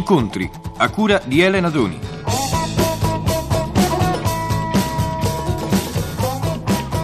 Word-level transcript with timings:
Incontri, 0.00 0.50
a 0.78 0.88
cura 0.88 1.20
di 1.26 1.42
Elena 1.42 1.68
Doni. 1.68 1.98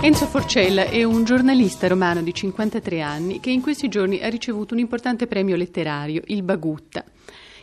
Enzo 0.00 0.25
Forcella 0.25 0.84
è 0.84 1.04
un 1.04 1.25
giornalista 1.25 1.89
romano 1.89 2.22
di 2.22 2.32
53 2.32 3.03
anni 3.03 3.39
che 3.39 3.50
in 3.50 3.61
questi 3.61 3.89
giorni 3.89 4.22
ha 4.22 4.30
ricevuto 4.30 4.72
un 4.72 4.80
importante 4.80 5.27
premio 5.27 5.57
letterario, 5.57 6.22
il 6.29 6.43
Bagutta. 6.43 7.04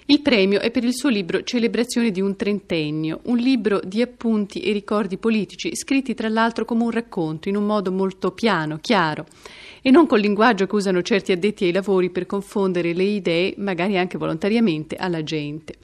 Il 0.06 0.22
premio 0.22 0.60
è 0.60 0.70
per 0.70 0.84
il 0.84 0.94
suo 0.94 1.10
libro 1.10 1.42
Celebrazione 1.42 2.12
di 2.12 2.22
un 2.22 2.36
trentennio, 2.36 3.22
un 3.24 3.38
libro 3.38 3.82
di 3.84 4.04
appunti 4.04 4.60
e 4.60 4.72
ricordi 4.72 5.18
politici, 5.18 5.76
scritti 5.76 6.14
tra 6.14 6.30
l'altro 6.30 6.64
come 6.64 6.84
un 6.84 6.92
racconto, 6.92 7.50
in 7.50 7.56
un 7.56 7.66
modo 7.66 7.92
molto 7.92 8.34
piano, 8.34 8.78
chiaro, 8.80 9.26
e 9.86 9.92
non 9.92 10.08
col 10.08 10.22
linguaggio 10.22 10.66
che 10.66 10.76
usano 10.76 11.02
certi 11.02 11.34
addetti 11.34 11.66
ai 11.66 11.74
lavori 11.74 12.10
per 12.10 12.26
confondere 12.26 12.94
le 12.94 13.04
idee, 13.04 13.54
magari 13.58 13.98
anche 13.98 14.18
volontariamente, 14.18 14.96
alla 14.96 15.24
gente. 15.24 15.76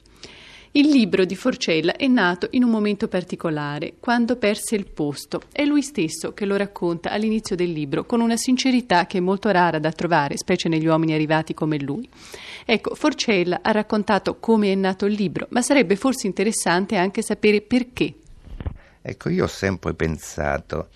Il 0.72 0.88
libro 0.88 1.24
di 1.24 1.36
Forcella 1.36 1.96
è 1.96 2.06
nato 2.06 2.46
in 2.52 2.62
un 2.62 2.70
momento 2.70 3.08
particolare, 3.08 3.94
quando 4.00 4.36
perse 4.36 4.76
il 4.76 4.86
posto. 4.86 5.42
È 5.52 5.64
lui 5.64 5.82
stesso 5.82 6.32
che 6.32 6.46
lo 6.46 6.56
racconta 6.56 7.10
all'inizio 7.10 7.56
del 7.56 7.72
libro, 7.72 8.06
con 8.06 8.20
una 8.20 8.36
sincerità 8.36 9.04
che 9.06 9.18
è 9.18 9.20
molto 9.20 9.50
rara 9.50 9.78
da 9.78 9.92
trovare, 9.92 10.38
specie 10.38 10.70
negli 10.70 10.86
uomini 10.86 11.12
arrivati 11.12 11.52
come 11.52 11.78
lui. 11.78 12.08
Ecco, 12.64 12.94
Forcella 12.94 13.60
ha 13.62 13.72
raccontato 13.72 14.38
come 14.38 14.72
è 14.72 14.74
nato 14.76 15.04
il 15.04 15.12
libro, 15.12 15.46
ma 15.50 15.60
sarebbe 15.60 15.96
forse 15.96 16.26
interessante 16.26 16.96
anche 16.96 17.20
sapere 17.20 17.60
perché. 17.60 18.14
Ecco, 19.02 19.28
io 19.28 19.44
ho 19.44 19.48
sempre 19.48 19.92
pensato 19.92 20.88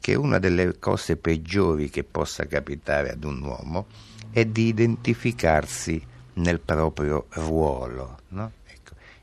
che 0.00 0.14
una 0.14 0.38
delle 0.38 0.78
cose 0.78 1.16
peggiori 1.16 1.90
che 1.90 2.04
possa 2.04 2.46
capitare 2.46 3.10
ad 3.10 3.24
un 3.24 3.42
uomo 3.42 3.86
è 4.30 4.44
di 4.44 4.66
identificarsi 4.66 6.04
nel 6.34 6.60
proprio 6.60 7.26
ruolo, 7.30 8.18
no? 8.28 8.52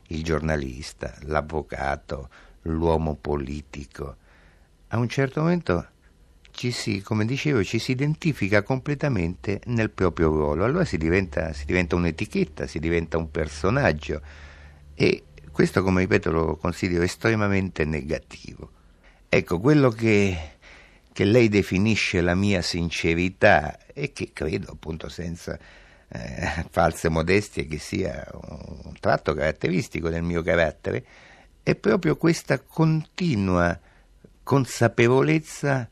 il 0.08 0.22
giornalista, 0.22 1.14
l'avvocato, 1.22 2.28
l'uomo 2.62 3.14
politico. 3.14 4.16
A 4.88 4.98
un 4.98 5.08
certo 5.08 5.40
momento 5.40 5.88
ci 6.50 6.70
si, 6.70 7.00
come 7.02 7.24
dicevo, 7.24 7.64
ci 7.64 7.78
si 7.78 7.92
identifica 7.92 8.62
completamente 8.62 9.60
nel 9.66 9.90
proprio 9.90 10.28
ruolo, 10.28 10.64
allora 10.64 10.84
si 10.84 10.98
diventa, 10.98 11.52
si 11.52 11.64
diventa 11.64 11.96
un'etichetta, 11.96 12.66
si 12.66 12.78
diventa 12.78 13.16
un 13.16 13.30
personaggio 13.30 14.20
e 14.94 15.24
questo, 15.50 15.82
come 15.82 16.00
ripeto, 16.00 16.30
lo 16.30 16.56
considero 16.56 17.04
estremamente 17.04 17.84
negativo. 17.84 18.70
Ecco, 19.28 19.60
quello 19.60 19.88
che, 19.90 20.53
che 21.14 21.24
lei 21.24 21.48
definisce 21.48 22.20
la 22.20 22.34
mia 22.34 22.60
sincerità 22.60 23.78
e 23.86 24.12
che 24.12 24.32
credo 24.32 24.72
appunto 24.72 25.08
senza 25.08 25.56
eh, 26.08 26.64
false 26.70 27.08
modestie 27.08 27.68
che 27.68 27.78
sia 27.78 28.28
un 28.32 28.92
tratto 28.98 29.32
caratteristico 29.32 30.08
del 30.08 30.24
mio 30.24 30.42
carattere, 30.42 31.06
è 31.62 31.76
proprio 31.76 32.16
questa 32.16 32.58
continua 32.58 33.78
consapevolezza 34.42 35.88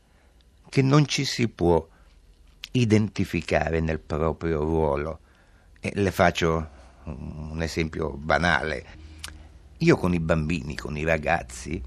che 0.67 0.81
non 0.81 1.07
ci 1.07 1.23
si 1.23 1.47
può 1.47 1.87
identificare 2.71 3.79
nel 3.79 3.99
proprio 3.99 4.59
ruolo. 4.59 5.19
E 5.79 5.93
le 5.95 6.11
faccio 6.11 6.69
un 7.05 7.61
esempio 7.61 8.09
banale. 8.09 8.85
Io 9.77 9.95
con 9.95 10.13
i 10.13 10.19
bambini, 10.19 10.75
con 10.75 10.97
i 10.97 11.05
ragazzi, 11.05 11.81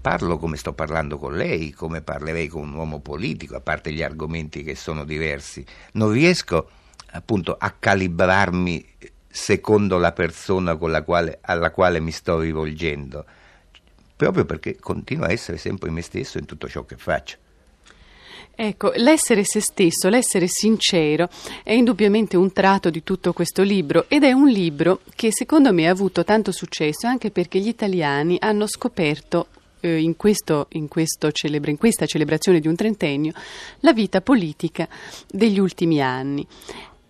parlo 0.00 0.38
come 0.38 0.56
sto 0.56 0.72
parlando 0.72 1.18
con 1.18 1.36
lei, 1.36 1.72
come 1.72 2.00
parlerei 2.00 2.48
con 2.48 2.62
un 2.62 2.74
uomo 2.74 3.00
politico, 3.00 3.56
a 3.56 3.60
parte 3.60 3.92
gli 3.92 4.02
argomenti 4.02 4.62
che 4.62 4.74
sono 4.74 5.04
diversi. 5.04 5.64
Non 5.92 6.10
riesco 6.10 6.70
appunto 7.12 7.56
a 7.58 7.74
calibrarmi 7.78 8.86
secondo 9.28 9.98
la 9.98 10.12
persona 10.12 10.76
quale, 10.76 11.38
alla 11.42 11.70
quale 11.70 12.00
mi 12.00 12.10
sto 12.10 12.40
rivolgendo, 12.40 13.24
proprio 14.16 14.44
perché 14.44 14.76
continuo 14.78 15.26
a 15.26 15.32
essere 15.32 15.58
sempre 15.58 15.90
me 15.90 16.02
stesso 16.02 16.38
in 16.38 16.46
tutto 16.46 16.68
ciò 16.68 16.84
che 16.84 16.96
faccio. 16.96 17.36
Ecco, 18.54 18.92
l'essere 18.96 19.42
se 19.44 19.60
stesso, 19.60 20.08
l'essere 20.08 20.46
sincero 20.46 21.30
è 21.62 21.72
indubbiamente 21.72 22.36
un 22.36 22.52
tratto 22.52 22.90
di 22.90 23.02
tutto 23.02 23.32
questo 23.32 23.62
libro 23.62 24.04
ed 24.08 24.22
è 24.22 24.32
un 24.32 24.48
libro 24.48 25.00
che 25.14 25.32
secondo 25.32 25.72
me 25.72 25.88
ha 25.88 25.90
avuto 25.90 26.24
tanto 26.24 26.52
successo 26.52 27.06
anche 27.06 27.30
perché 27.30 27.58
gli 27.58 27.68
italiani 27.68 28.36
hanno 28.38 28.66
scoperto 28.66 29.46
eh, 29.80 30.00
in, 30.00 30.16
questo, 30.16 30.66
in, 30.70 30.88
questo 30.88 31.32
celebra, 31.32 31.70
in 31.70 31.78
questa 31.78 32.06
celebrazione 32.06 32.60
di 32.60 32.68
un 32.68 32.76
trentennio 32.76 33.32
la 33.80 33.92
vita 33.92 34.20
politica 34.20 34.88
degli 35.28 35.58
ultimi 35.58 36.00
anni. 36.00 36.46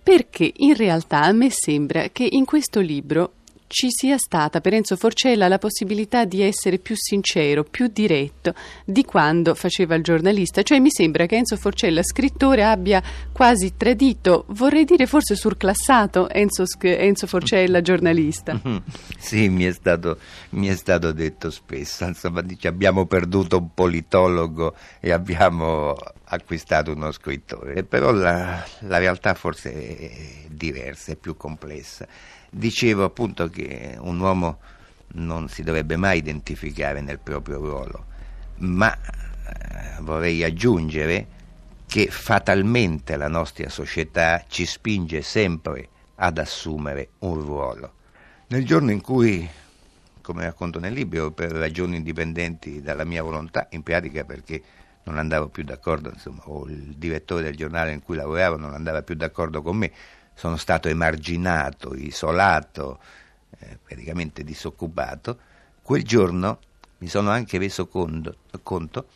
Perché 0.02 0.50
in 0.56 0.74
realtà 0.74 1.22
a 1.22 1.32
me 1.32 1.50
sembra 1.50 2.08
che 2.08 2.26
in 2.28 2.44
questo 2.44 2.80
libro 2.80 3.32
ci 3.72 3.86
sia 3.88 4.18
stata 4.18 4.60
per 4.60 4.74
Enzo 4.74 4.96
Forcella 4.96 5.46
la 5.46 5.58
possibilità 5.58 6.24
di 6.24 6.42
essere 6.42 6.78
più 6.78 6.96
sincero, 6.96 7.62
più 7.62 7.86
diretto 7.86 8.52
di 8.84 9.04
quando 9.04 9.54
faceva 9.54 9.94
il 9.94 10.02
giornalista. 10.02 10.64
Cioè 10.64 10.80
mi 10.80 10.90
sembra 10.90 11.26
che 11.26 11.36
Enzo 11.36 11.56
Forcella, 11.56 12.02
scrittore, 12.02 12.64
abbia 12.64 13.00
quasi 13.30 13.74
tradito, 13.76 14.44
vorrei 14.48 14.84
dire 14.84 15.06
forse 15.06 15.36
surclassato 15.36 16.28
Enzo, 16.30 16.64
Enzo 16.80 17.28
Forcella, 17.28 17.80
giornalista. 17.80 18.60
Sì, 19.20 19.48
mi 19.50 19.64
è, 19.64 19.72
stato, 19.72 20.18
mi 20.50 20.66
è 20.66 20.74
stato 20.74 21.12
detto 21.12 21.50
spesso. 21.50 22.04
Insomma, 22.04 22.40
dice, 22.40 22.68
abbiamo 22.68 23.06
perduto 23.06 23.58
un 23.58 23.72
politologo 23.72 24.74
e 24.98 25.12
abbiamo 25.12 25.94
acquistato 26.24 26.92
uno 26.92 27.12
scrittore. 27.12 27.84
Però 27.84 28.10
la, 28.10 28.64
la 28.80 28.98
realtà 28.98 29.34
forse 29.34 29.72
è 29.96 30.10
diversa, 30.48 31.12
è 31.12 31.16
più 31.16 31.36
complessa 31.36 32.08
Dicevo 32.50 33.04
appunto 33.04 33.48
che 33.48 33.96
un 33.98 34.18
uomo 34.18 34.58
non 35.12 35.48
si 35.48 35.62
dovrebbe 35.62 35.96
mai 35.96 36.18
identificare 36.18 37.00
nel 37.00 37.18
proprio 37.18 37.58
ruolo, 37.58 38.04
ma 38.58 38.92
eh, 38.92 40.00
vorrei 40.00 40.42
aggiungere 40.42 41.38
che 41.86 42.08
fatalmente 42.08 43.16
la 43.16 43.28
nostra 43.28 43.68
società 43.68 44.44
ci 44.48 44.66
spinge 44.66 45.22
sempre 45.22 45.88
ad 46.16 46.38
assumere 46.38 47.10
un 47.20 47.40
ruolo. 47.40 47.92
Nel 48.48 48.64
giorno 48.64 48.90
in 48.90 49.00
cui, 49.00 49.48
come 50.20 50.44
racconto 50.44 50.78
nel 50.78 50.92
libro, 50.92 51.30
per 51.30 51.52
ragioni 51.52 51.96
indipendenti 51.96 52.82
dalla 52.82 53.04
mia 53.04 53.22
volontà, 53.22 53.68
in 53.70 53.82
pratica 53.82 54.24
perché 54.24 54.62
non 55.04 55.18
andavo 55.18 55.48
più 55.48 55.62
d'accordo, 55.62 56.10
insomma, 56.10 56.42
o 56.44 56.66
il 56.68 56.94
direttore 56.96 57.42
del 57.42 57.56
giornale 57.56 57.92
in 57.92 58.02
cui 58.02 58.16
lavoravo 58.16 58.56
non 58.56 58.74
andava 58.74 59.02
più 59.02 59.14
d'accordo 59.14 59.62
con 59.62 59.76
me, 59.76 59.90
sono 60.40 60.56
stato 60.56 60.88
emarginato, 60.88 61.94
isolato, 61.94 62.98
eh, 63.58 63.78
praticamente 63.84 64.42
disoccupato, 64.42 65.38
quel 65.82 66.02
giorno 66.02 66.60
mi 66.96 67.08
sono 67.08 67.28
anche 67.28 67.58
reso 67.58 67.86
conto, 67.86 68.36
conto 68.62 69.06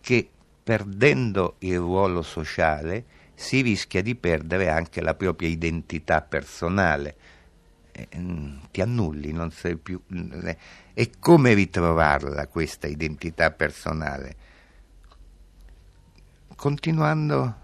che 0.00 0.30
perdendo 0.62 1.56
il 1.60 1.78
ruolo 1.78 2.22
sociale 2.22 3.04
si 3.34 3.60
rischia 3.60 4.02
di 4.02 4.14
perdere 4.14 4.70
anche 4.70 5.00
la 5.00 5.14
propria 5.14 5.48
identità 5.48 6.20
personale. 6.20 7.16
Eh, 7.90 8.06
ti 8.70 8.80
annulli, 8.80 9.32
non 9.32 9.50
sei 9.50 9.74
più. 9.74 10.00
Eh, 10.08 10.56
e 10.94 11.10
come 11.18 11.54
ritrovarla 11.54 12.46
questa 12.46 12.86
identità 12.86 13.50
personale? 13.50 14.36
Continuando, 16.54 17.54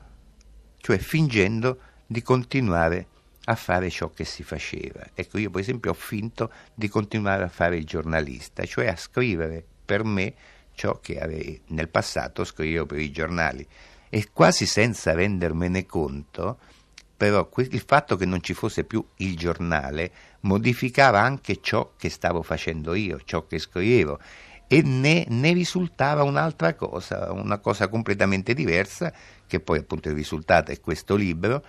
cioè 0.78 0.98
fingendo 0.98 1.83
di 2.06 2.22
continuare 2.22 3.06
a 3.46 3.54
fare 3.54 3.90
ciò 3.90 4.10
che 4.10 4.24
si 4.24 4.42
faceva. 4.42 5.04
Ecco, 5.14 5.38
io 5.38 5.50
per 5.50 5.60
esempio 5.60 5.90
ho 5.90 5.94
finto 5.94 6.50
di 6.74 6.88
continuare 6.88 7.44
a 7.44 7.48
fare 7.48 7.76
il 7.76 7.84
giornalista, 7.84 8.64
cioè 8.64 8.86
a 8.86 8.96
scrivere 8.96 9.64
per 9.84 10.04
me 10.04 10.34
ciò 10.74 10.98
che 11.00 11.60
nel 11.66 11.88
passato 11.88 12.44
scrivevo 12.44 12.86
per 12.86 12.98
i 12.98 13.10
giornali 13.10 13.66
e 14.08 14.28
quasi 14.32 14.66
senza 14.66 15.12
rendermene 15.12 15.86
conto, 15.86 16.58
però 17.16 17.48
il 17.56 17.82
fatto 17.86 18.16
che 18.16 18.26
non 18.26 18.42
ci 18.42 18.54
fosse 18.54 18.84
più 18.84 19.04
il 19.18 19.36
giornale 19.36 20.10
modificava 20.40 21.20
anche 21.20 21.60
ciò 21.60 21.92
che 21.96 22.10
stavo 22.10 22.42
facendo 22.42 22.94
io, 22.94 23.20
ciò 23.24 23.46
che 23.46 23.58
scrivevo 23.58 24.18
e 24.66 24.82
ne, 24.82 25.26
ne 25.28 25.52
risultava 25.52 26.22
un'altra 26.22 26.74
cosa, 26.74 27.30
una 27.32 27.58
cosa 27.58 27.88
completamente 27.88 28.54
diversa, 28.54 29.12
che 29.46 29.60
poi 29.60 29.78
appunto 29.78 30.08
il 30.08 30.14
risultato 30.14 30.70
è 30.70 30.80
questo 30.80 31.14
libro, 31.14 31.62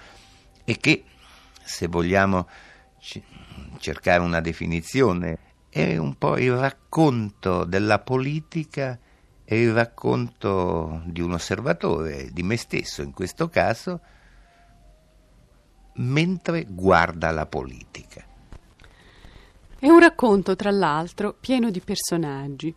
e 0.65 0.77
che, 0.77 1.03
se 1.63 1.87
vogliamo 1.87 2.47
cercare 3.77 4.21
una 4.21 4.41
definizione, 4.41 5.37
è 5.69 5.95
un 5.97 6.17
po' 6.17 6.37
il 6.37 6.53
racconto 6.53 7.63
della 7.63 7.99
politica 7.99 8.99
e 9.45 9.61
il 9.61 9.73
racconto 9.73 11.01
di 11.05 11.21
un 11.21 11.33
osservatore, 11.33 12.31
di 12.31 12.43
me 12.43 12.57
stesso 12.57 13.01
in 13.03 13.13
questo 13.13 13.47
caso, 13.47 13.99
mentre 15.97 16.65
guarda 16.67 17.29
la 17.31 17.45
politica. 17.45 18.25
È 19.77 19.87
un 19.87 19.99
racconto, 19.99 20.55
tra 20.55 20.71
l'altro, 20.71 21.35
pieno 21.39 21.69
di 21.69 21.79
personaggi 21.79 22.73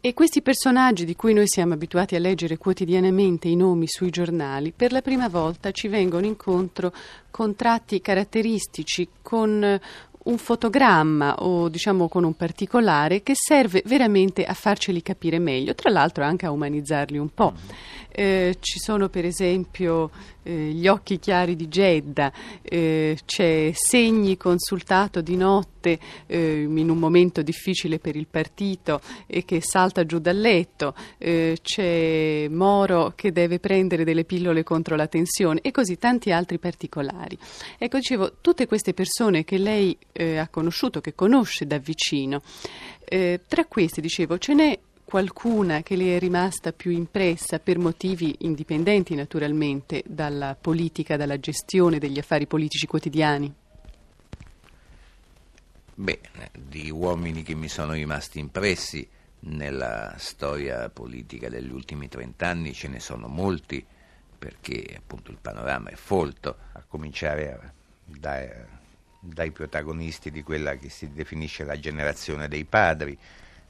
e 0.00 0.14
questi 0.14 0.42
personaggi 0.42 1.04
di 1.04 1.16
cui 1.16 1.32
noi 1.32 1.48
siamo 1.48 1.74
abituati 1.74 2.14
a 2.14 2.20
leggere 2.20 2.58
quotidianamente 2.58 3.48
i 3.48 3.56
nomi 3.56 3.86
sui 3.88 4.10
giornali, 4.10 4.72
per 4.72 4.92
la 4.92 5.02
prima 5.02 5.28
volta 5.28 5.72
ci 5.72 5.88
vengono 5.88 6.26
incontro 6.26 6.92
con 7.30 7.56
tratti 7.56 8.00
caratteristici, 8.00 9.08
con 9.20 9.80
un 10.26 10.38
fotogramma 10.38 11.36
o 11.36 11.68
diciamo 11.68 12.08
con 12.08 12.24
un 12.24 12.34
particolare 12.34 13.22
che 13.22 13.34
serve 13.34 13.82
veramente 13.86 14.44
a 14.44 14.54
farceli 14.54 15.02
capire 15.02 15.38
meglio, 15.38 15.74
tra 15.74 15.90
l'altro 15.90 16.24
anche 16.24 16.46
a 16.46 16.50
umanizzarli 16.50 17.18
un 17.18 17.32
po'. 17.32 17.54
Eh, 18.10 18.56
ci 18.60 18.78
sono 18.78 19.08
per 19.08 19.24
esempio 19.24 20.10
eh, 20.46 20.70
gli 20.70 20.86
occhi 20.86 21.18
chiari 21.18 21.56
di 21.56 21.68
Gedda, 21.68 22.32
eh, 22.62 23.18
c'è 23.24 23.72
Segni 23.74 24.36
consultato 24.36 25.20
di 25.20 25.36
notte 25.36 25.98
eh, 26.26 26.62
in 26.62 26.88
un 26.88 26.98
momento 26.98 27.42
difficile 27.42 27.98
per 27.98 28.14
il 28.14 28.28
partito 28.30 29.00
e 29.26 29.44
che 29.44 29.60
salta 29.60 30.06
giù 30.06 30.18
dal 30.18 30.38
letto, 30.38 30.94
eh, 31.18 31.58
c'è 31.60 32.46
Moro 32.48 33.12
che 33.16 33.32
deve 33.32 33.58
prendere 33.58 34.04
delle 34.04 34.24
pillole 34.24 34.62
contro 34.62 34.94
la 34.94 35.08
tensione 35.08 35.60
e 35.62 35.72
così 35.72 35.98
tanti 35.98 36.30
altri 36.30 36.58
particolari. 36.58 37.36
Ecco, 37.76 37.96
dicevo, 37.96 38.34
tutte 38.40 38.66
queste 38.66 38.94
persone 38.94 39.42
che 39.42 39.58
lei 39.58 39.96
eh, 40.12 40.36
ha 40.38 40.48
conosciuto, 40.48 41.00
che 41.00 41.14
conosce 41.14 41.66
da 41.66 41.78
vicino, 41.78 42.42
tra 43.08 43.64
queste, 43.66 44.00
dicevo, 44.00 44.36
ce 44.36 44.54
n'è 44.54 44.78
qualcuna 45.06 45.82
che 45.82 45.94
le 45.94 46.16
è 46.16 46.18
rimasta 46.18 46.72
più 46.72 46.90
impressa 46.90 47.60
per 47.60 47.78
motivi 47.78 48.38
indipendenti 48.40 49.14
naturalmente 49.14 50.02
dalla 50.04 50.56
politica, 50.60 51.16
dalla 51.16 51.38
gestione 51.38 51.98
degli 51.98 52.18
affari 52.18 52.48
politici 52.48 52.88
quotidiani? 52.88 53.54
Beh, 55.94 56.20
di 56.52 56.90
uomini 56.90 57.44
che 57.44 57.54
mi 57.54 57.68
sono 57.68 57.92
rimasti 57.92 58.40
impressi 58.40 59.08
nella 59.40 60.12
storia 60.18 60.90
politica 60.90 61.48
degli 61.48 61.70
ultimi 61.70 62.08
trent'anni 62.08 62.72
ce 62.72 62.88
ne 62.88 62.98
sono 62.98 63.28
molti, 63.28 63.86
perché 64.36 64.96
appunto 64.96 65.30
il 65.30 65.38
panorama 65.40 65.90
è 65.90 65.94
folto, 65.94 66.56
a 66.72 66.82
cominciare 66.86 67.72
dai, 68.04 68.48
dai 69.20 69.52
protagonisti 69.52 70.32
di 70.32 70.42
quella 70.42 70.74
che 70.74 70.88
si 70.88 71.12
definisce 71.12 71.62
la 71.62 71.78
generazione 71.78 72.48
dei 72.48 72.64
padri, 72.64 73.16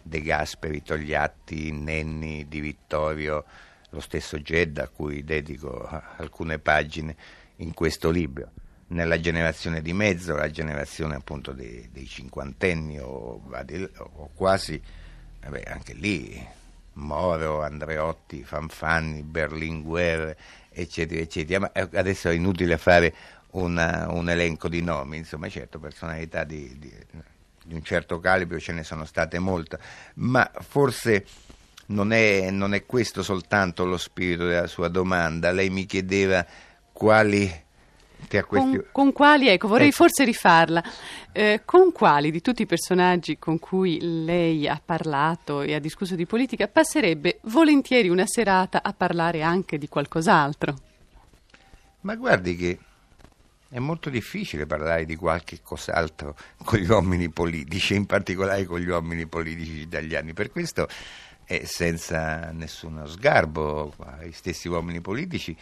De 0.07 0.23
Gasperi, 0.23 0.83
Togliatti, 0.83 1.73
Nenni, 1.73 2.47
Di 2.49 2.61
Vittorio, 2.61 3.45
lo 3.91 4.01
stesso 4.01 4.41
Gedda 4.41 4.85
a 4.85 4.89
cui 4.89 5.25
dedico 5.25 5.89
alcune 6.17 6.59
pagine 6.59 7.17
in 7.57 7.75
questo 7.75 8.11
libro. 8.11 8.51
Nella 8.89 9.19
generazione 9.19 9.83
di 9.83 9.93
mezzo, 9.93 10.37
la 10.37 10.49
generazione 10.49 11.17
appunto 11.17 11.53
dei, 11.53 11.89
dei 11.91 12.07
cinquantenni 12.07 13.01
o, 13.01 13.43
o 13.49 14.31
quasi, 14.33 14.81
vabbè, 15.41 15.65
anche 15.67 15.93
lì 15.93 16.47
Moro, 16.93 17.63
Andreotti, 17.63 18.45
Fanfanni, 18.45 19.23
Berlinguer, 19.23 20.37
eccetera, 20.71 21.21
eccetera. 21.21 21.59
Ma 21.59 21.73
eh, 21.73 21.89
adesso 21.99 22.29
è 22.29 22.35
inutile 22.35 22.79
fare 22.79 23.15
una, 23.51 24.07
un 24.11 24.31
elenco 24.31 24.69
di 24.69 24.83
nomi, 24.83 25.17
insomma, 25.17 25.49
certo, 25.49 25.79
personalità 25.79 26.45
di, 26.45 26.79
di 26.79 26.93
di 27.67 27.75
un 27.75 27.83
certo 27.83 28.21
calibro 28.21 28.61
ce 28.61 28.73
ne 28.73 28.85
sono 28.85 29.05
state 29.05 29.39
molte, 29.39 29.79
ma 30.15 30.49
forse 30.61 31.27
non 31.87 32.13
è, 32.13 32.51
non 32.51 32.75
è 32.75 32.87
questo 32.87 33.23
soltanto 33.23 33.85
lo 33.85 33.97
spirito 33.97 34.47
della 34.47 34.69
sua 34.69 34.89
domanda. 34.89 35.51
Lei 35.51 35.71
mi 35.71 35.85
chiedeva 35.85 36.47
quali 36.93 37.65
con, 38.47 38.85
con, 38.93 39.13
quali, 39.13 39.49
ecco, 39.49 39.69
vorrei 39.69 39.89
eh. 39.89 39.93
forse 39.93 40.25
rifarla, 40.25 40.83
eh, 41.33 41.63
con 41.65 41.93
quali 41.93 42.31
di 42.31 42.41
tutti 42.41 42.63
i 42.63 42.67
personaggi 42.67 43.39
con 43.39 43.59
cui 43.59 43.99
lei 44.25 44.67
ha 44.67 44.81
parlato 44.83 45.61
e 45.61 45.75
ha 45.75 45.79
discusso 45.79 46.15
di 46.15 46.27
politica 46.27 46.67
passerebbe 46.67 47.39
volentieri 47.43 48.09
una 48.09 48.27
serata 48.27 48.83
a 48.83 48.93
parlare 48.93 49.43
anche 49.43 49.77
di 49.79 49.89
qualcos'altro? 49.89 50.75
Ma 52.01 52.15
guardi 52.17 52.57
che 52.57 52.79
è 53.69 53.79
molto 53.79 54.11
difficile 54.11 54.67
parlare 54.67 55.05
di 55.05 55.17
qualche 55.17 55.61
cos'altro 55.63 56.37
con 56.65 56.79
gli 56.79 56.89
uomini 56.89 57.29
politici, 57.29 57.95
in 57.95 58.07
particolare 58.07 58.65
con 58.65 58.79
gli 58.79 58.89
uomini 58.89 59.27
politici 59.27 59.81
italiani. 59.81 60.33
Per 60.33 60.51
questo, 60.51 60.89
è 61.45 61.65
senza 61.65 62.51
nessuno 62.51 63.07
sgarbo 63.07 63.95
ai 63.99 64.33
stessi 64.33 64.69
uomini 64.69 65.01
politici, 65.01 65.57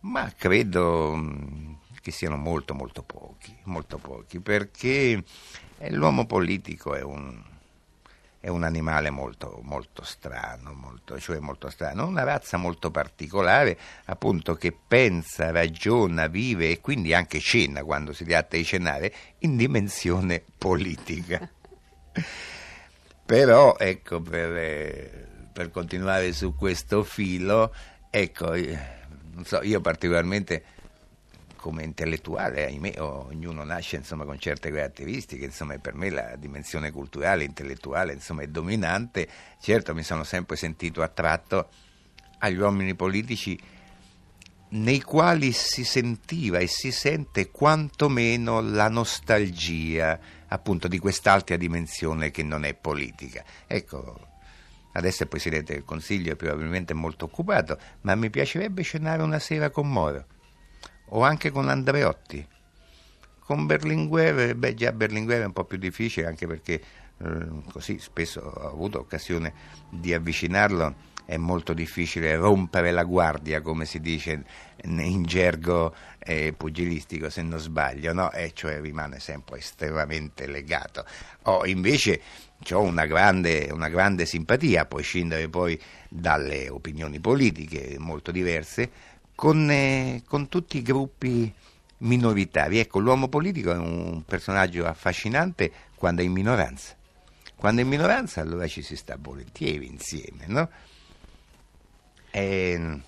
ma 0.00 0.32
credo 0.36 1.14
mm, 1.14 1.72
che 2.00 2.10
siano 2.10 2.36
molto 2.36 2.74
molto 2.74 3.02
pochi, 3.02 3.56
molto 3.64 3.98
pochi, 3.98 4.40
perché 4.40 5.22
l'uomo 5.90 6.26
politico 6.26 6.94
è 6.94 7.02
un 7.02 7.40
è 8.40 8.48
un 8.48 8.62
animale 8.62 9.10
molto, 9.10 9.60
molto 9.62 10.04
strano, 10.04 10.72
molto, 10.72 11.18
cioè 11.18 11.38
molto 11.38 11.70
strano, 11.70 12.06
una 12.06 12.22
razza 12.22 12.56
molto 12.56 12.90
particolare, 12.90 13.76
appunto 14.06 14.54
che 14.54 14.72
pensa, 14.72 15.50
ragiona, 15.50 16.28
vive 16.28 16.70
e 16.70 16.80
quindi 16.80 17.14
anche 17.14 17.40
cena 17.40 17.82
quando 17.82 18.12
si 18.12 18.24
tratta 18.24 18.56
di 18.56 18.64
cenare 18.64 19.12
in 19.38 19.56
dimensione 19.56 20.42
politica. 20.56 21.48
Però, 23.26 23.76
ecco, 23.76 24.20
per, 24.22 25.50
per 25.52 25.70
continuare 25.70 26.32
su 26.32 26.54
questo 26.54 27.02
filo, 27.02 27.74
ecco, 28.08 28.54
non 28.54 29.44
so, 29.44 29.62
io 29.62 29.80
particolarmente 29.80 30.64
come 31.58 31.82
intellettuale, 31.82 32.66
ahimè, 32.66 33.00
ognuno 33.00 33.64
nasce 33.64 33.96
insomma, 33.96 34.24
con 34.24 34.38
certe 34.38 34.70
caratteristiche, 34.70 35.44
insomma, 35.44 35.76
per 35.78 35.94
me 35.94 36.08
la 36.08 36.36
dimensione 36.36 36.90
culturale, 36.92 37.44
intellettuale 37.44 38.12
insomma, 38.12 38.42
è 38.42 38.46
dominante. 38.46 39.28
Certo 39.60 39.94
mi 39.94 40.04
sono 40.04 40.24
sempre 40.24 40.56
sentito 40.56 41.02
attratto 41.02 41.68
agli 42.38 42.56
uomini 42.56 42.94
politici 42.94 43.58
nei 44.70 45.00
quali 45.00 45.52
si 45.52 45.84
sentiva 45.84 46.58
e 46.58 46.68
si 46.68 46.92
sente 46.92 47.50
quantomeno 47.50 48.60
la 48.60 48.88
nostalgia 48.88 50.18
appunto 50.48 50.88
di 50.88 50.98
quest'altra 50.98 51.56
dimensione 51.56 52.30
che 52.30 52.42
non 52.42 52.64
è 52.64 52.74
politica. 52.74 53.42
Ecco, 53.66 54.28
adesso 54.92 55.24
il 55.24 55.28
Presidente 55.28 55.72
del 55.72 55.84
Consiglio 55.84 56.32
è 56.32 56.36
probabilmente 56.36 56.94
molto 56.94 57.24
occupato, 57.24 57.78
ma 58.02 58.14
mi 58.14 58.30
piacerebbe 58.30 58.82
cenare 58.82 59.22
una 59.22 59.38
sera 59.38 59.70
con 59.70 59.90
Moro 59.90 60.26
o 61.08 61.22
anche 61.22 61.50
con 61.50 61.68
Andreotti. 61.68 62.46
Con 63.40 63.66
Berlinguer, 63.66 64.54
beh 64.54 64.74
già 64.74 64.92
Berlinguer 64.92 65.42
è 65.42 65.46
un 65.46 65.52
po' 65.52 65.64
più 65.64 65.78
difficile 65.78 66.26
anche 66.26 66.46
perché 66.46 66.82
eh, 67.18 67.48
così 67.72 67.98
spesso 67.98 68.40
ho 68.40 68.70
avuto 68.70 68.98
occasione 68.98 69.52
di 69.90 70.12
avvicinarlo, 70.12 70.94
è 71.24 71.36
molto 71.36 71.74
difficile 71.74 72.36
rompere 72.36 72.90
la 72.90 73.04
guardia, 73.04 73.60
come 73.60 73.84
si 73.84 74.00
dice 74.00 74.44
in 74.84 75.24
gergo 75.24 75.94
eh, 76.18 76.54
pugilistico, 76.56 77.28
se 77.28 77.42
non 77.42 77.58
sbaglio, 77.58 78.14
no? 78.14 78.32
e 78.32 78.52
cioè 78.54 78.80
rimane 78.80 79.18
sempre 79.18 79.58
estremamente 79.58 80.46
legato. 80.46 81.04
Oh, 81.42 81.66
invece 81.66 82.22
ho 82.70 82.80
una 82.80 83.04
grande, 83.04 83.68
una 83.70 83.88
grande 83.88 84.24
simpatia, 84.24 84.82
a 84.82 84.86
prescindere 84.86 85.48
poi 85.48 85.78
dalle 86.08 86.70
opinioni 86.70 87.20
politiche 87.20 87.96
molto 87.98 88.30
diverse, 88.30 88.90
con, 89.38 89.70
eh, 89.70 90.24
con 90.26 90.48
tutti 90.48 90.78
i 90.78 90.82
gruppi 90.82 91.54
minoritari. 91.98 92.80
Ecco, 92.80 92.98
l'uomo 92.98 93.28
politico 93.28 93.70
è 93.70 93.76
un 93.76 94.24
personaggio 94.24 94.84
affascinante 94.84 95.70
quando 95.94 96.22
è 96.22 96.24
in 96.24 96.32
minoranza. 96.32 96.96
Quando 97.54 97.80
è 97.80 97.84
in 97.84 97.88
minoranza 97.88 98.40
allora 98.40 98.66
ci 98.66 98.82
si 98.82 98.96
sta 98.96 99.16
volentieri 99.16 99.86
insieme, 99.86 100.46
no? 100.48 100.68
E, 102.32 103.00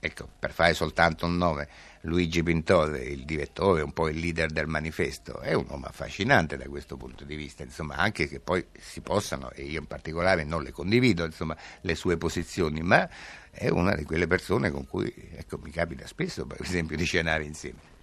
ecco, 0.00 0.28
per 0.38 0.52
fare 0.52 0.74
soltanto 0.74 1.26
un 1.26 1.36
nome, 1.36 1.68
Luigi 2.02 2.42
Pintore, 2.42 3.00
il 3.00 3.24
direttore, 3.24 3.82
un 3.82 3.92
po' 3.92 4.08
il 4.08 4.18
leader 4.18 4.50
del 4.50 4.66
manifesto, 4.66 5.40
è 5.40 5.52
un 5.52 5.66
uomo 5.68 5.86
affascinante 5.86 6.56
da 6.56 6.66
questo 6.68 6.96
punto 6.96 7.24
di 7.24 7.34
vista, 7.34 7.62
insomma, 7.62 7.96
anche 7.96 8.28
che 8.28 8.40
poi 8.40 8.64
si 8.78 9.00
possano, 9.00 9.50
e 9.50 9.62
io 9.64 9.80
in 9.80 9.86
particolare 9.86 10.44
non 10.44 10.62
le 10.62 10.70
condivido, 10.70 11.24
insomma, 11.24 11.56
le 11.80 11.94
sue 11.94 12.16
posizioni, 12.16 12.80
ma 12.82 13.08
è 13.50 13.68
una 13.68 13.94
di 13.94 14.04
quelle 14.04 14.26
persone 14.26 14.70
con 14.70 14.86
cui 14.86 15.12
ecco, 15.34 15.58
mi 15.58 15.70
capita 15.70 16.06
spesso, 16.06 16.46
per 16.46 16.60
esempio, 16.60 16.96
di 16.96 17.04
cenare 17.04 17.44
insieme. 17.44 17.96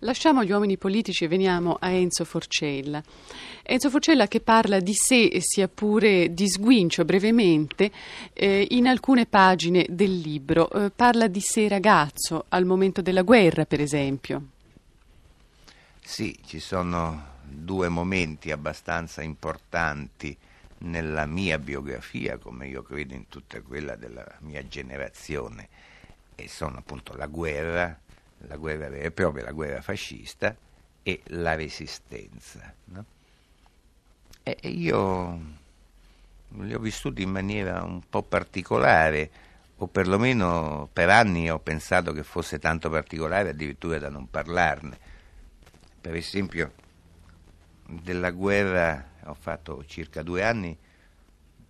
Lasciamo 0.00 0.44
gli 0.44 0.50
uomini 0.50 0.76
politici 0.76 1.24
e 1.24 1.28
veniamo 1.28 1.78
a 1.80 1.88
Enzo 1.88 2.26
Forcella. 2.26 3.02
Enzo 3.62 3.88
Forcella 3.88 4.28
che 4.28 4.40
parla 4.40 4.78
di 4.78 4.92
sé, 4.92 5.38
sia 5.40 5.68
pure 5.68 6.34
di 6.34 6.46
sguincio 6.50 7.06
brevemente, 7.06 7.90
eh, 8.34 8.66
in 8.72 8.88
alcune 8.88 9.24
pagine 9.24 9.86
del 9.88 10.18
libro. 10.18 10.70
Eh, 10.70 10.90
parla 10.90 11.28
di 11.28 11.40
sé 11.40 11.66
ragazzo, 11.66 12.44
al 12.48 12.66
momento 12.66 13.00
della 13.00 13.22
guerra, 13.22 13.64
per 13.64 13.80
esempio. 13.80 14.42
Sì, 16.02 16.38
ci 16.44 16.60
sono 16.60 17.34
due 17.42 17.88
momenti 17.88 18.50
abbastanza 18.50 19.22
importanti 19.22 20.36
nella 20.78 21.24
mia 21.24 21.58
biografia, 21.58 22.36
come 22.36 22.68
io 22.68 22.82
credo 22.82 23.14
in 23.14 23.28
tutta 23.28 23.62
quella 23.62 23.96
della 23.96 24.26
mia 24.40 24.66
generazione, 24.68 25.68
e 26.34 26.48
sono 26.48 26.76
appunto 26.76 27.16
la 27.16 27.26
guerra, 27.26 27.98
la 28.38 28.56
guerra 28.56 28.88
vera 28.88 29.04
e 29.04 29.10
propria, 29.10 29.44
la 29.44 29.52
guerra 29.52 29.80
fascista 29.80 30.56
e 31.02 31.20
la 31.26 31.54
resistenza. 31.54 32.74
No? 32.84 33.04
E 34.42 34.58
io 34.68 35.40
li 36.50 36.74
ho 36.74 36.78
vissuti 36.78 37.22
in 37.22 37.30
maniera 37.30 37.82
un 37.82 38.02
po' 38.08 38.22
particolare, 38.22 39.30
o 39.78 39.88
perlomeno 39.88 40.88
per 40.92 41.10
anni 41.10 41.50
ho 41.50 41.58
pensato 41.58 42.12
che 42.12 42.22
fosse 42.22 42.58
tanto 42.58 42.88
particolare 42.88 43.50
addirittura 43.50 43.98
da 43.98 44.08
non 44.08 44.30
parlarne. 44.30 44.98
Per 46.00 46.14
esempio, 46.14 46.72
della 47.86 48.30
guerra, 48.30 49.04
ho 49.24 49.34
fatto 49.34 49.84
circa 49.86 50.22
due 50.22 50.42
anni, 50.44 50.76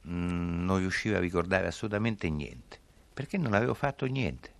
mm, 0.09 0.65
non 0.65 0.79
riuscivo 0.79 1.17
a 1.17 1.21
ricordare 1.21 1.67
assolutamente 1.67 2.29
niente, 2.29 2.79
perché 3.13 3.39
non 3.39 3.55
avevo 3.55 3.75
fatto 3.75 4.07
niente. 4.07 4.55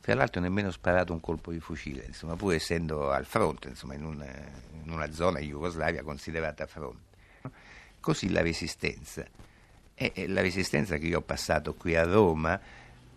Tra 0.00 0.14
l'altro 0.14 0.40
nemmeno 0.40 0.70
sparato 0.70 1.12
un 1.12 1.20
colpo 1.20 1.52
di 1.52 1.60
fucile, 1.60 2.04
insomma, 2.06 2.34
pur 2.34 2.54
essendo 2.54 3.10
al 3.10 3.26
fronte, 3.26 3.68
insomma, 3.68 3.94
in, 3.94 4.04
una, 4.04 4.26
in 4.82 4.90
una 4.90 5.12
zona 5.12 5.40
in 5.40 5.50
Jugoslavia 5.50 6.02
considerata 6.02 6.66
fronte. 6.66 7.18
Così 8.00 8.30
la 8.30 8.40
resistenza. 8.40 9.26
E, 9.94 10.12
e 10.14 10.26
la 10.26 10.40
resistenza 10.40 10.96
che 10.96 11.06
io 11.06 11.18
ho 11.18 11.22
passato 11.22 11.74
qui 11.74 11.96
a 11.96 12.04
Roma, 12.04 12.58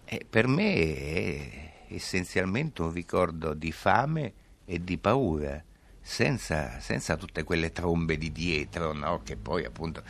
eh, 0.04 0.26
per 0.30 0.48
me 0.48 0.74
è 0.76 1.72
essenzialmente 1.88 2.82
un 2.82 2.92
ricordo 2.92 3.54
di 3.54 3.72
fame 3.72 4.34
e 4.66 4.84
di 4.84 4.98
paura, 4.98 5.64
senza, 6.02 6.80
senza 6.82 7.16
tutte 7.16 7.44
quelle 7.44 7.72
trombe 7.72 8.18
di 8.18 8.32
dietro, 8.32 8.92
no? 8.92 9.22
che 9.24 9.38
poi 9.38 9.64
appunto 9.64 10.04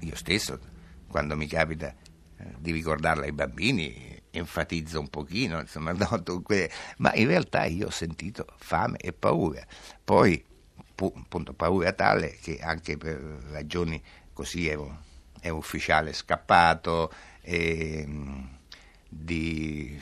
io 0.00 0.14
stesso, 0.14 0.58
quando 1.08 1.36
mi 1.36 1.46
capita 1.46 1.94
eh, 2.36 2.44
di 2.58 2.70
ricordarla 2.72 3.24
ai 3.24 3.32
bambini, 3.32 4.15
enfatizzo 4.36 5.00
un 5.00 5.08
pochino, 5.08 5.60
insomma, 5.60 5.92
no, 5.96 6.18
dunque, 6.22 6.70
ma 6.98 7.12
in 7.14 7.26
realtà 7.26 7.64
io 7.64 7.86
ho 7.86 7.90
sentito 7.90 8.46
fame 8.58 8.98
e 8.98 9.12
paura. 9.12 9.64
Poi, 10.02 10.42
pu, 10.94 11.12
appunto, 11.16 11.52
paura 11.52 11.92
tale 11.92 12.36
che 12.40 12.58
anche 12.60 12.96
per 12.96 13.18
ragioni 13.50 14.02
così 14.32 14.68
ero, 14.68 15.02
ero 15.40 15.56
ufficiale 15.56 16.12
scappato, 16.12 17.12
eh, 17.42 18.06
di, 19.08 20.00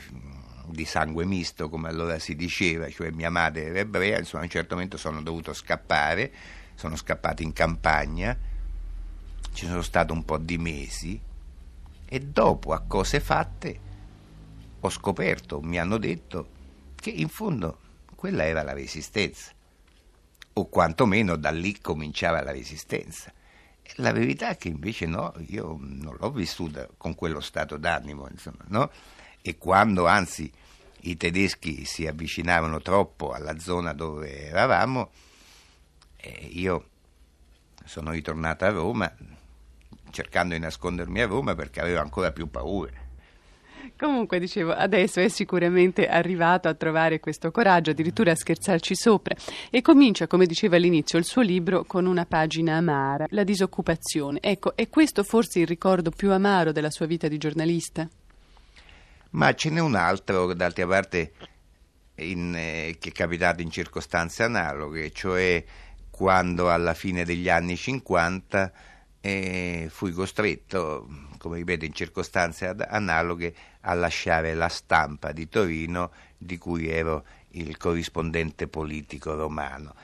di, 0.67 0.85
sangue 0.85 1.25
misto, 1.25 1.69
come 1.69 1.89
allora 1.89 2.19
si 2.19 2.35
diceva, 2.35 2.89
cioè 2.89 3.11
mia 3.11 3.29
madre 3.29 3.65
era 3.65 3.79
ebrea, 3.79 4.19
insomma, 4.19 4.43
a 4.43 4.45
un 4.45 4.51
certo 4.51 4.75
momento 4.75 4.97
sono 4.97 5.21
dovuto 5.21 5.53
scappare, 5.53 6.31
sono 6.75 6.95
scappato 6.95 7.43
in 7.43 7.53
campagna, 7.53 8.37
ci 9.53 9.65
sono 9.65 9.81
stato 9.81 10.11
un 10.11 10.25
po' 10.25 10.37
di 10.37 10.57
mesi 10.57 11.19
e 12.07 12.19
dopo, 12.19 12.73
a 12.73 12.81
cose 12.81 13.19
fatte, 13.19 13.79
ho 14.85 14.89
scoperto, 14.89 15.61
mi 15.61 15.79
hanno 15.79 15.97
detto, 15.97 16.49
che 16.95 17.09
in 17.09 17.27
fondo 17.27 17.79
quella 18.15 18.45
era 18.45 18.63
la 18.63 18.73
resistenza, 18.73 19.51
o 20.53 20.69
quantomeno 20.69 21.35
da 21.35 21.51
lì 21.51 21.79
cominciava 21.79 22.41
la 22.41 22.51
resistenza. 22.51 23.33
La 23.97 24.11
verità 24.11 24.49
è 24.49 24.57
che 24.57 24.69
invece 24.69 25.05
no, 25.05 25.33
io 25.47 25.77
non 25.79 26.15
l'ho 26.19 26.31
vissuta 26.31 26.87
con 26.97 27.13
quello 27.13 27.39
stato 27.39 27.77
d'animo, 27.77 28.27
insomma, 28.29 28.63
no? 28.67 28.89
E 29.41 29.57
quando 29.57 30.07
anzi 30.07 30.51
i 31.01 31.17
tedeschi 31.17 31.85
si 31.85 32.07
avvicinavano 32.07 32.81
troppo 32.81 33.31
alla 33.31 33.59
zona 33.59 33.93
dove 33.93 34.47
eravamo, 34.47 35.11
eh, 36.17 36.49
io 36.51 36.89
sono 37.83 38.11
ritornato 38.11 38.65
a 38.65 38.69
Roma 38.69 39.13
cercando 40.09 40.55
di 40.55 40.59
nascondermi 40.61 41.21
a 41.21 41.27
Roma 41.27 41.53
perché 41.53 41.81
avevo 41.81 41.99
ancora 41.99 42.31
più 42.31 42.49
paura. 42.49 43.04
Comunque, 43.97 44.39
dicevo, 44.39 44.73
adesso 44.73 45.19
è 45.19 45.27
sicuramente 45.27 46.07
arrivato 46.07 46.67
a 46.67 46.73
trovare 46.73 47.19
questo 47.19 47.51
coraggio, 47.51 47.91
addirittura 47.91 48.31
a 48.31 48.35
scherzarci 48.35 48.95
sopra, 48.95 49.35
e 49.69 49.81
comincia, 49.81 50.27
come 50.27 50.45
diceva 50.45 50.75
all'inizio, 50.75 51.17
il 51.17 51.25
suo 51.25 51.41
libro 51.41 51.83
con 51.85 52.05
una 52.05 52.25
pagina 52.25 52.75
amara, 52.75 53.25
la 53.29 53.43
disoccupazione. 53.43 54.39
Ecco, 54.41 54.75
è 54.75 54.89
questo 54.89 55.23
forse 55.23 55.59
il 55.59 55.67
ricordo 55.67 56.11
più 56.11 56.31
amaro 56.31 56.71
della 56.71 56.89
sua 56.89 57.05
vita 57.05 57.27
di 57.27 57.37
giornalista? 57.37 58.07
Ma 59.31 59.53
ce 59.53 59.69
n'è 59.69 59.79
un 59.79 59.95
altro, 59.95 60.53
d'altra 60.53 60.87
parte, 60.87 61.33
in, 62.15 62.53
eh, 62.55 62.95
che 62.99 63.09
è 63.09 63.11
capitato 63.11 63.61
in 63.61 63.69
circostanze 63.69 64.43
analoghe, 64.43 65.11
cioè 65.11 65.63
quando 66.09 66.71
alla 66.71 66.93
fine 66.93 67.25
degli 67.25 67.49
anni 67.49 67.75
50 67.75 68.71
eh, 69.25 69.87
fui 69.89 70.11
costretto 70.11 71.07
come 71.39 71.57
ripeto 71.57 71.83
in 71.83 71.93
circostanze 71.93 72.67
analoghe, 72.67 73.55
a 73.81 73.93
lasciare 73.95 74.53
la 74.53 74.67
stampa 74.67 75.31
di 75.31 75.49
Torino 75.49 76.11
di 76.37 76.59
cui 76.59 76.89
ero 76.89 77.25
il 77.51 77.75
corrispondente 77.77 78.67
politico 78.67 79.33
romano. 79.33 79.95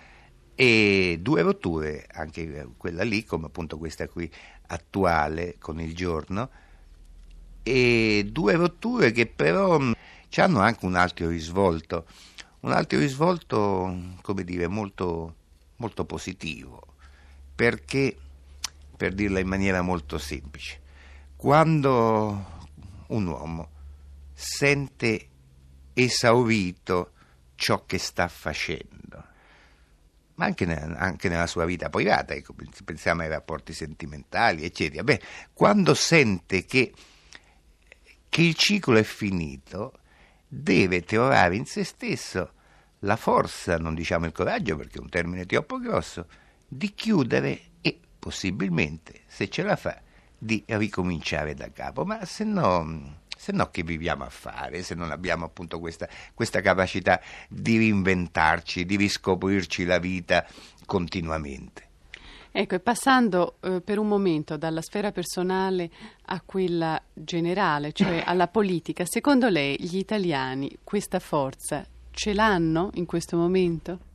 E 0.55 1.19
due 1.21 1.43
rotture, 1.43 2.07
anche 2.11 2.67
quella 2.77 3.03
lì, 3.03 3.23
come 3.23 3.45
appunto 3.45 3.77
questa 3.77 4.07
qui 4.07 4.31
attuale 4.67 5.55
con 5.59 5.79
il 5.79 5.95
giorno, 5.95 6.49
e 7.61 8.27
due 8.27 8.55
rotture 8.55 9.11
che 9.11 9.27
però 9.27 9.79
hanno 10.35 10.59
anche 10.59 10.85
un 10.85 10.95
altro 10.95 11.27
risvolto, 11.27 12.05
un 12.61 12.71
altro 12.71 12.97
risvolto, 12.97 14.15
come 14.21 14.43
dire, 14.43 14.67
molto, 14.67 15.35
molto 15.77 16.05
positivo, 16.05 16.81
perché, 17.53 18.17
per 19.01 19.13
dirla 19.15 19.39
in 19.39 19.47
maniera 19.47 19.81
molto 19.81 20.19
semplice, 20.19 20.79
quando 21.35 22.67
un 23.07 23.25
uomo 23.25 23.69
sente 24.31 25.27
esaurito 25.93 27.13
ciò 27.55 27.83
che 27.87 27.97
sta 27.97 28.27
facendo, 28.27 29.25
ma 30.35 30.45
anche 30.45 30.65
nella, 30.65 30.99
anche 30.99 31.29
nella 31.29 31.47
sua 31.47 31.65
vita 31.65 31.89
privata, 31.89 32.35
ecco, 32.35 32.53
pensiamo 32.85 33.23
ai 33.23 33.29
rapporti 33.29 33.73
sentimentali, 33.73 34.65
eccetera, 34.65 35.03
beh, 35.03 35.21
quando 35.51 35.95
sente 35.95 36.65
che, 36.65 36.93
che 38.29 38.41
il 38.43 38.53
ciclo 38.53 38.97
è 38.97 39.03
finito, 39.03 39.93
deve 40.47 41.01
trovare 41.01 41.55
in 41.55 41.65
se 41.65 41.83
stesso 41.85 42.53
la 42.99 43.15
forza, 43.15 43.79
non 43.79 43.95
diciamo 43.95 44.27
il 44.27 44.31
coraggio 44.31 44.75
perché 44.75 44.99
è 44.99 45.01
un 45.01 45.09
termine 45.09 45.47
troppo 45.47 45.79
grosso, 45.79 46.27
di 46.67 46.93
chiudere 46.93 47.69
possibilmente, 48.21 49.21
se 49.25 49.49
ce 49.49 49.63
la 49.63 49.75
fa, 49.75 49.99
di 50.37 50.63
ricominciare 50.67 51.55
da 51.55 51.71
capo, 51.71 52.05
ma 52.05 52.23
se 52.23 52.43
no, 52.43 53.17
se 53.35 53.51
no 53.51 53.71
che 53.71 53.81
viviamo 53.81 54.23
a 54.23 54.29
fare, 54.29 54.83
se 54.83 54.93
non 54.93 55.09
abbiamo 55.09 55.45
appunto 55.45 55.79
questa, 55.79 56.07
questa 56.35 56.61
capacità 56.61 57.19
di 57.49 57.77
reinventarci, 57.77 58.85
di 58.85 58.95
riscoprirci 58.95 59.85
la 59.85 59.97
vita 59.97 60.45
continuamente. 60.85 61.89
Ecco, 62.51 62.75
e 62.75 62.79
passando 62.79 63.55
eh, 63.61 63.81
per 63.81 63.97
un 63.97 64.07
momento 64.07 64.55
dalla 64.55 64.81
sfera 64.81 65.11
personale 65.11 65.89
a 66.25 66.41
quella 66.41 67.01
generale, 67.13 67.91
cioè 67.91 68.21
alla 68.27 68.47
politica, 68.47 69.03
secondo 69.07 69.49
lei 69.49 69.77
gli 69.79 69.97
italiani 69.97 70.77
questa 70.83 71.17
forza 71.17 71.83
ce 72.11 72.33
l'hanno 72.35 72.91
in 72.95 73.07
questo 73.07 73.35
momento? 73.35 74.09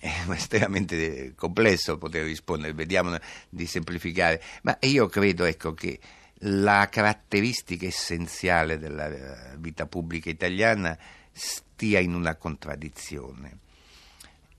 È 0.00 0.24
estremamente 0.30 1.34
complesso 1.36 1.98
poter 1.98 2.24
rispondere, 2.24 2.72
vediamo 2.72 3.16
di 3.50 3.66
semplificare, 3.66 4.42
ma 4.62 4.76
io 4.80 5.06
credo 5.08 5.44
ecco, 5.44 5.74
che 5.74 5.98
la 6.44 6.88
caratteristica 6.90 7.86
essenziale 7.86 8.78
della 8.78 9.08
eh, 9.52 9.56
vita 9.58 9.84
pubblica 9.84 10.30
italiana 10.30 10.96
stia 11.30 11.98
in 11.98 12.14
una 12.14 12.34
contraddizione. 12.36 13.58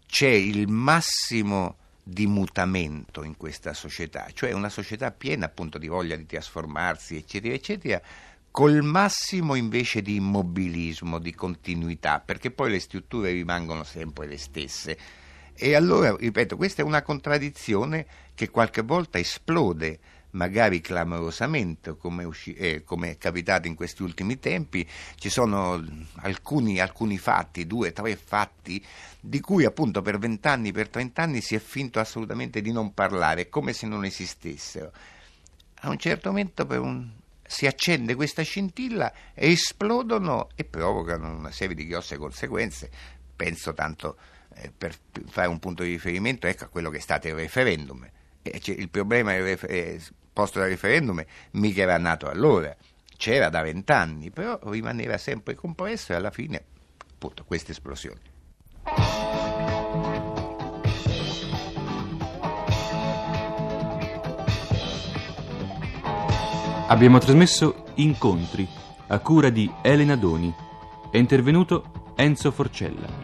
C'è 0.05 0.29
il 0.29 0.67
massimo 0.67 1.77
di 2.03 2.27
mutamento 2.27 3.23
in 3.23 3.35
questa 3.35 3.73
società, 3.73 4.27
cioè 4.33 4.51
una 4.51 4.69
società 4.69 5.09
piena 5.11 5.45
appunto 5.45 5.79
di 5.79 5.87
voglia 5.87 6.15
di 6.15 6.27
trasformarsi, 6.27 7.15
eccetera, 7.15 7.55
eccetera, 7.55 8.01
col 8.51 8.83
massimo 8.83 9.55
invece 9.55 10.03
di 10.03 10.15
immobilismo, 10.15 11.17
di 11.17 11.33
continuità, 11.33 12.19
perché 12.19 12.51
poi 12.51 12.69
le 12.69 12.79
strutture 12.79 13.31
rimangono 13.31 13.83
sempre 13.83 14.27
le 14.27 14.37
stesse 14.37 14.97
e 15.55 15.75
allora, 15.75 16.15
ripeto, 16.15 16.55
questa 16.57 16.81
è 16.81 16.85
una 16.85 17.01
contraddizione 17.01 18.05
che 18.33 18.49
qualche 18.49 18.81
volta 18.81 19.19
esplode, 19.19 19.99
magari 20.31 20.81
clamorosamente, 20.81 21.97
come, 21.97 22.23
usci- 22.23 22.53
eh, 22.53 22.83
come, 22.83 23.11
è 23.11 23.17
capitato 23.17 23.67
in 23.67 23.75
questi 23.75 24.01
ultimi 24.01 24.39
tempi. 24.39 24.87
Ci 25.15 25.29
sono 25.29 25.83
alcuni, 26.15 26.79
alcuni 26.79 27.17
fatti, 27.17 27.67
due, 27.67 27.93
tre 27.93 28.15
fatti, 28.15 28.83
di 29.19 29.39
cui 29.39 29.65
appunto 29.65 30.01
per 30.01 30.17
vent'anni, 30.17 30.71
per 30.71 30.89
trent'anni 30.89 31.41
si 31.41 31.55
è 31.55 31.59
finto 31.59 31.99
assolutamente 31.99 32.61
di 32.61 32.71
non 32.71 32.93
parlare, 32.93 33.49
come 33.49 33.73
se 33.73 33.87
non 33.87 34.05
esistessero. 34.05 34.91
A 35.83 35.89
un 35.89 35.97
certo 35.97 36.29
momento 36.29 36.65
un, 36.69 37.09
si 37.45 37.67
accende 37.67 38.15
questa 38.15 38.43
scintilla 38.43 39.11
e 39.33 39.51
esplodono 39.51 40.49
e 40.55 40.63
provocano 40.63 41.35
una 41.35 41.51
serie 41.51 41.75
di 41.75 41.85
grosse 41.85 42.17
conseguenze. 42.17 42.89
Penso 43.35 43.73
tanto 43.73 44.17
eh, 44.55 44.71
per 44.75 44.95
fare 45.27 45.47
un 45.47 45.59
punto 45.59 45.83
di 45.83 45.89
riferimento 45.91 46.47
ecco, 46.47 46.65
a 46.65 46.67
quello 46.67 46.89
che 46.89 46.97
è 46.97 47.01
stato 47.01 47.27
il 47.27 47.35
referendum. 47.35 48.07
Il 48.41 48.89
problema 48.89 49.35
eh, 49.35 50.01
posto 50.33 50.59
dal 50.59 50.69
referendum 50.69 51.23
mica 51.51 51.81
era 51.83 51.97
nato 51.97 52.27
allora, 52.27 52.75
c'era 53.17 53.49
da 53.49 53.61
vent'anni, 53.61 54.31
però 54.31 54.59
rimaneva 54.63 55.17
sempre 55.17 55.53
compresso 55.53 56.13
e 56.13 56.15
alla 56.15 56.31
fine 56.31 56.63
appunto 57.13 57.43
questa 57.45 57.71
esplosione. 57.71 58.19
Abbiamo 66.87 67.19
trasmesso 67.19 67.85
Incontri 67.95 68.67
a 69.07 69.19
cura 69.19 69.49
di 69.49 69.71
Elena 69.81 70.15
Doni. 70.15 70.53
È 71.09 71.17
intervenuto 71.17 72.13
Enzo 72.15 72.51
Forcella. 72.51 73.20